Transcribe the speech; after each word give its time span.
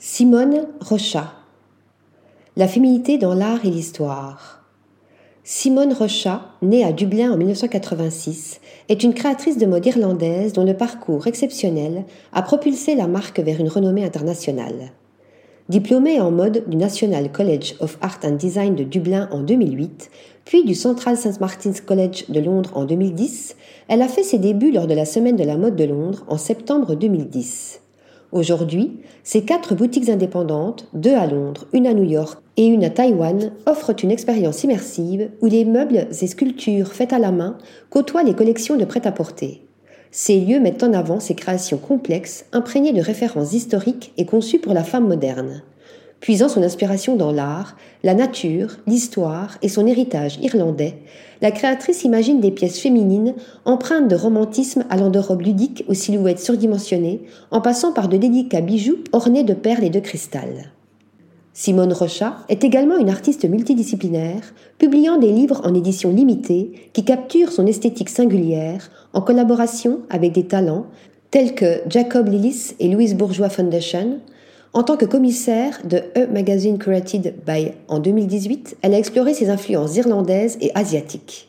Simone 0.00 0.68
Rocha 0.80 1.32
La 2.56 2.68
féminité 2.68 3.18
dans 3.18 3.34
l'art 3.34 3.66
et 3.66 3.70
l'histoire. 3.70 4.62
Simone 5.42 5.92
Rocha, 5.92 6.52
née 6.62 6.84
à 6.84 6.92
Dublin 6.92 7.32
en 7.32 7.36
1986, 7.36 8.60
est 8.88 9.02
une 9.02 9.12
créatrice 9.12 9.58
de 9.58 9.66
mode 9.66 9.84
irlandaise 9.84 10.52
dont 10.52 10.62
le 10.62 10.76
parcours 10.76 11.26
exceptionnel 11.26 12.04
a 12.32 12.42
propulsé 12.42 12.94
la 12.94 13.08
marque 13.08 13.40
vers 13.40 13.58
une 13.58 13.68
renommée 13.68 14.04
internationale. 14.04 14.92
Diplômée 15.68 16.20
en 16.20 16.30
mode 16.30 16.68
du 16.68 16.76
National 16.76 17.32
College 17.32 17.74
of 17.80 17.98
Art 18.00 18.20
and 18.22 18.36
Design 18.36 18.76
de 18.76 18.84
Dublin 18.84 19.28
en 19.32 19.40
2008, 19.40 20.12
puis 20.44 20.64
du 20.64 20.76
Central 20.76 21.16
St. 21.16 21.40
Martin's 21.40 21.80
College 21.80 22.26
de 22.28 22.38
Londres 22.38 22.70
en 22.76 22.84
2010, 22.84 23.56
elle 23.88 24.02
a 24.02 24.08
fait 24.08 24.22
ses 24.22 24.38
débuts 24.38 24.70
lors 24.70 24.86
de 24.86 24.94
la 24.94 25.04
Semaine 25.04 25.34
de 25.34 25.42
la 25.42 25.56
mode 25.56 25.74
de 25.74 25.84
Londres 25.84 26.24
en 26.28 26.38
septembre 26.38 26.94
2010. 26.94 27.80
Aujourd'hui, 28.30 29.00
ces 29.24 29.42
quatre 29.42 29.74
boutiques 29.74 30.10
indépendantes, 30.10 30.86
deux 30.92 31.14
à 31.14 31.26
Londres, 31.26 31.66
une 31.72 31.86
à 31.86 31.94
New 31.94 32.04
York 32.04 32.42
et 32.58 32.66
une 32.66 32.84
à 32.84 32.90
Taïwan, 32.90 33.52
offrent 33.64 33.94
une 34.02 34.10
expérience 34.10 34.64
immersive 34.64 35.30
où 35.40 35.46
les 35.46 35.64
meubles 35.64 36.08
et 36.10 36.26
sculptures 36.26 36.92
faites 36.92 37.14
à 37.14 37.18
la 37.18 37.32
main 37.32 37.56
côtoient 37.88 38.22
les 38.22 38.34
collections 38.34 38.76
de 38.76 38.84
prêt-à-porter. 38.84 39.62
Ces 40.10 40.40
lieux 40.40 40.60
mettent 40.60 40.82
en 40.82 40.92
avant 40.92 41.20
ces 41.20 41.34
créations 41.34 41.78
complexes, 41.78 42.44
imprégnées 42.52 42.92
de 42.92 43.00
références 43.00 43.54
historiques 43.54 44.12
et 44.18 44.26
conçues 44.26 44.58
pour 44.58 44.74
la 44.74 44.84
femme 44.84 45.08
moderne. 45.08 45.62
Puisant 46.20 46.48
son 46.48 46.62
inspiration 46.62 47.14
dans 47.14 47.30
l'art, 47.30 47.76
la 48.02 48.14
nature, 48.14 48.78
l'histoire 48.86 49.56
et 49.62 49.68
son 49.68 49.86
héritage 49.86 50.38
irlandais, 50.42 50.96
la 51.40 51.52
créatrice 51.52 52.02
imagine 52.02 52.40
des 52.40 52.50
pièces 52.50 52.80
féminines 52.80 53.34
empreintes 53.64 54.08
de 54.08 54.16
romantisme 54.16 54.84
allant 54.90 55.10
de 55.10 55.20
robes 55.20 55.42
ludiques 55.42 55.84
aux 55.88 55.94
silhouettes 55.94 56.40
surdimensionnées, 56.40 57.22
en 57.52 57.60
passant 57.60 57.92
par 57.92 58.08
de 58.08 58.16
délicats 58.16 58.60
bijoux 58.60 58.98
ornés 59.12 59.44
de 59.44 59.54
perles 59.54 59.84
et 59.84 59.90
de 59.90 60.00
cristal. 60.00 60.72
Simone 61.52 61.92
Rocha 61.92 62.36
est 62.48 62.62
également 62.64 62.98
une 62.98 63.10
artiste 63.10 63.44
multidisciplinaire, 63.44 64.54
publiant 64.78 65.18
des 65.18 65.32
livres 65.32 65.60
en 65.64 65.74
édition 65.74 66.10
limitée 66.10 66.90
qui 66.92 67.04
capturent 67.04 67.52
son 67.52 67.66
esthétique 67.66 68.10
singulière 68.10 68.90
en 69.12 69.20
collaboration 69.22 70.00
avec 70.10 70.32
des 70.32 70.46
talents 70.46 70.86
tels 71.30 71.54
que 71.54 71.82
Jacob 71.88 72.28
Lillis 72.28 72.74
et 72.78 72.88
Louise 72.88 73.14
Bourgeois 73.14 73.48
Foundation, 73.50 74.20
en 74.72 74.82
tant 74.82 74.96
que 74.96 75.04
commissaire 75.04 75.80
de 75.84 75.98
E 76.16 76.26
Magazine 76.32 76.78
Curated 76.78 77.34
by 77.46 77.72
en 77.88 77.98
2018, 77.98 78.78
elle 78.82 78.94
a 78.94 78.98
exploré 78.98 79.34
ses 79.34 79.50
influences 79.50 79.96
irlandaises 79.96 80.58
et 80.60 80.70
asiatiques. 80.74 81.48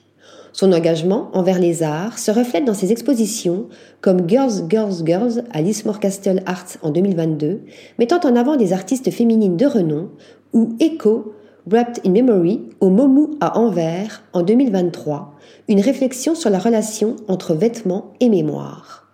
Son 0.52 0.74
engagement 0.74 1.30
envers 1.34 1.60
les 1.60 1.84
arts 1.84 2.18
se 2.18 2.32
reflète 2.32 2.66
dans 2.66 2.74
ses 2.74 2.92
expositions 2.92 3.68
comme 4.02 4.28
Girls, 4.28 4.68
Girls, 4.70 5.06
Girls 5.06 5.44
à 5.52 5.62
Lismore 5.62 6.00
Castle 6.00 6.42
Arts 6.46 6.78
en 6.82 6.90
2022, 6.90 7.62
mettant 8.00 8.20
en 8.22 8.36
avant 8.36 8.56
des 8.56 8.74
artistes 8.74 9.12
féminines 9.12 9.58
de 9.58 9.66
renom, 9.66 10.10
ou 10.54 10.76
Echo, 10.80 11.34
Wrapped 11.68 12.00
in 12.06 12.12
Memory 12.12 12.62
au 12.80 12.90
Momu 12.90 13.36
à 13.42 13.60
Anvers 13.60 14.24
en 14.34 14.42
2023, 14.42 15.36
une 15.68 15.82
réflexion 15.82 16.34
sur 16.34 16.50
la 16.50 16.58
relation 16.58 17.16
entre 17.28 17.54
vêtements 17.54 18.14
et 18.20 18.30
mémoire. 18.30 19.08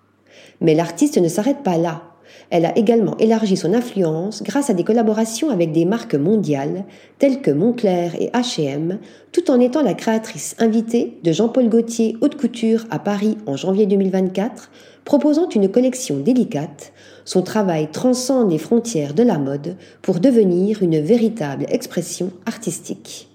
Mais 0.61 0.73
l'artiste 0.73 1.17
ne 1.17 1.27
s'arrête 1.27 1.63
pas 1.63 1.77
là. 1.77 2.14
Elle 2.49 2.65
a 2.65 2.77
également 2.77 3.17
élargi 3.17 3.57
son 3.57 3.73
influence 3.73 4.43
grâce 4.43 4.69
à 4.69 4.73
des 4.73 4.83
collaborations 4.83 5.49
avec 5.49 5.71
des 5.71 5.85
marques 5.85 6.15
mondiales 6.15 6.85
telles 7.19 7.41
que 7.41 7.51
Moncler 7.51 8.09
et 8.19 8.29
H&M, 8.29 8.99
tout 9.31 9.51
en 9.51 9.59
étant 9.59 9.81
la 9.81 9.93
créatrice 9.93 10.55
invitée 10.59 11.17
de 11.23 11.31
Jean-Paul 11.31 11.69
Gaultier 11.69 12.17
Haute 12.21 12.35
Couture 12.35 12.85
à 12.89 12.99
Paris 12.99 13.37
en 13.45 13.55
janvier 13.55 13.85
2024, 13.85 14.71
proposant 15.03 15.49
une 15.49 15.69
collection 15.69 16.17
délicate. 16.17 16.93
Son 17.25 17.41
travail 17.41 17.89
transcende 17.91 18.51
les 18.51 18.57
frontières 18.57 19.13
de 19.13 19.23
la 19.23 19.37
mode 19.37 19.77
pour 20.01 20.19
devenir 20.19 20.83
une 20.83 20.99
véritable 20.99 21.65
expression 21.69 22.31
artistique. 22.45 23.29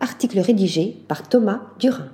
Article 0.00 0.40
rédigé 0.40 0.96
par 1.08 1.28
Thomas 1.28 1.62
Durin. 1.78 2.13